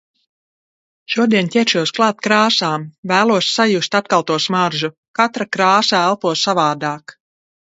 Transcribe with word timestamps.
Šodien 1.15 1.49
ķeršos 1.55 1.93
klāt 1.97 2.23
krāsām. 2.27 2.85
Vēlos 3.11 3.51
sajust 3.59 3.99
atkal 4.01 4.27
to 4.33 4.39
smaržu. 4.47 4.91
Katra 5.21 5.49
kāsa 5.61 6.01
elpo 6.09 6.35
savādāk. 6.47 7.17